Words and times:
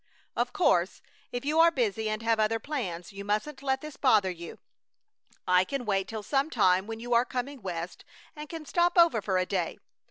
Of 0.35 0.51
course, 0.51 1.03
if 1.31 1.45
you 1.45 1.59
are 1.59 1.69
busy 1.69 2.09
and 2.09 2.23
have 2.23 2.39
other 2.39 2.57
plans 2.57 3.13
you 3.13 3.23
mustn't 3.23 3.61
let 3.61 3.81
this 3.81 3.97
bother 3.97 4.31
you. 4.31 4.57
I 5.47 5.63
can 5.63 5.85
wait 5.85 6.07
till 6.07 6.23
some 6.23 6.49
time 6.49 6.87
when 6.87 6.99
you 6.99 7.13
are 7.13 7.23
coming 7.23 7.61
West 7.61 8.03
and 8.35 8.49
can 8.49 8.65
stop 8.65 8.97
over 8.97 9.21
for 9.21 9.37
a 9.37 9.45
day. 9.45 9.77